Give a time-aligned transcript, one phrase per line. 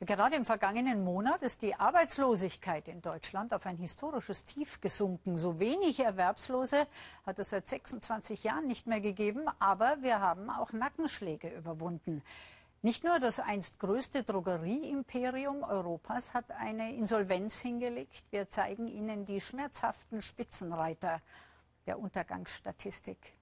[0.00, 5.36] Gerade im vergangenen Monat ist die Arbeitslosigkeit in Deutschland auf ein historisches Tief gesunken.
[5.36, 6.86] So wenig Erwerbslose
[7.26, 12.22] hat es seit 26 Jahren nicht mehr gegeben, aber wir haben auch Nackenschläge überwunden.
[12.80, 18.22] Nicht nur das einst größte Drogerieimperium Europas hat eine Insolvenz hingelegt.
[18.30, 21.20] Wir zeigen Ihnen die schmerzhaften Spitzenreiter
[21.88, 23.34] der Untergangsstatistik.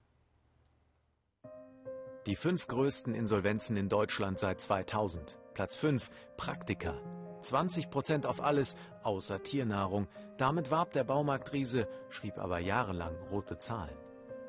[2.25, 5.37] Die fünf größten Insolvenzen in Deutschland seit 2000.
[5.57, 6.93] Platz 5, Praktika.
[7.41, 10.07] 20 Prozent auf alles, außer Tiernahrung.
[10.37, 13.97] Damit warb der Baumarktriese, schrieb aber jahrelang rote Zahlen.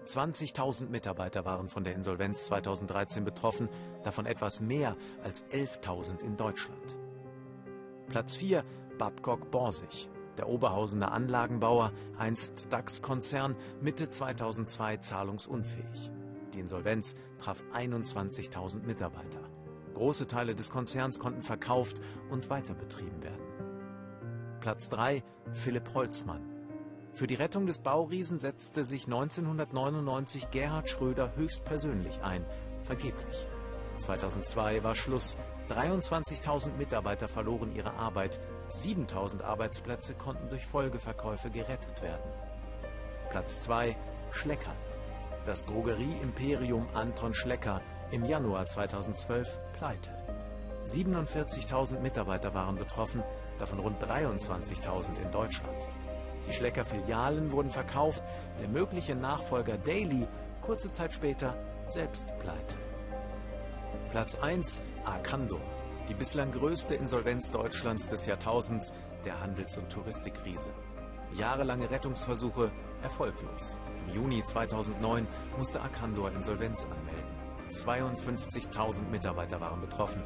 [0.05, 3.71] 20.000 Mitarbeiter waren von der Insolvenz 2013 betroffen,
[4.05, 6.99] davon etwas mehr als 11.000 in Deutschland.
[8.09, 8.63] Platz 4,
[8.99, 10.11] Babcock Borsig.
[10.37, 16.11] Der Oberhausener Anlagenbauer, einst DAX-Konzern, Mitte 2002 zahlungsunfähig.
[16.53, 19.41] Die Insolvenz traf 21.000 Mitarbeiter.
[19.95, 23.43] Große Teile des Konzerns konnten verkauft und weiterbetrieben werden.
[24.61, 25.23] Platz 3
[25.53, 26.45] Philipp Holzmann.
[27.15, 32.45] Für die Rettung des Bauriesen setzte sich 1999 Gerhard Schröder höchstpersönlich ein,
[32.85, 33.49] vergeblich.
[33.99, 35.37] 2002 war Schluss.
[35.69, 38.39] 23.000 Mitarbeiter verloren ihre Arbeit.
[38.71, 42.31] 7.000 Arbeitsplätze konnten durch Folgeverkäufe gerettet werden.
[43.31, 43.97] Platz 2
[44.31, 44.75] Schlecker.
[45.45, 50.11] Das Drogerieimperium Anton Schlecker im Januar 2012 pleite.
[50.87, 53.23] 47.000 Mitarbeiter waren betroffen,
[53.59, 55.87] davon rund 23.000 in Deutschland.
[56.47, 58.23] Die Schlecker-Filialen wurden verkauft,
[58.61, 60.27] der mögliche Nachfolger Daily
[60.63, 61.55] kurze Zeit später
[61.89, 62.75] selbst pleite.
[64.11, 65.61] Platz 1 Arcandor,
[66.09, 68.95] die bislang größte Insolvenz Deutschlands des Jahrtausends,
[69.25, 70.71] der Handels- und Touristikriese.
[71.35, 72.71] Jahrelange Rettungsversuche
[73.03, 73.77] erfolglos.
[74.07, 75.27] Im Juni 2009
[75.59, 77.38] musste Arcandor Insolvenz anmelden.
[77.71, 80.23] 52.000 Mitarbeiter waren betroffen.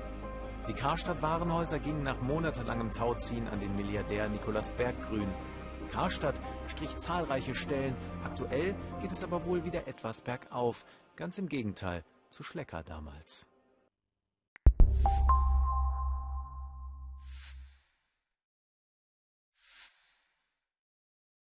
[0.69, 5.29] Die Karstadt Warenhäuser gingen nach monatelangem Tauziehen an den Milliardär Nikolaus Berggrün.
[5.91, 7.97] Karstadt strich zahlreiche Stellen.
[8.25, 10.87] Aktuell geht es aber wohl wieder etwas bergauf.
[11.17, 13.49] Ganz im Gegenteil zu Schlecker damals.